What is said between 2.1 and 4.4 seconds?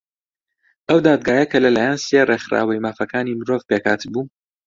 ڕێکخراوەی مافەکانی مرۆڤ پێک هاتبوو